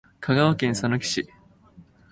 [0.19, 1.29] 香川県さぬき市